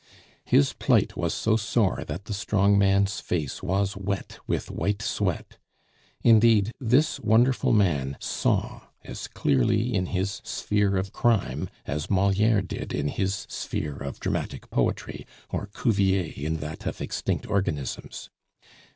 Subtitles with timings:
[0.45, 5.59] His plight was so sore that the strong man's face was wet with white sweat.
[6.23, 12.93] Indeed, this wonderful man saw as clearly in his sphere of crime as Moliere did
[12.95, 18.31] in his sphere of dramatic poetry, or Cuvier in that of extinct organisms.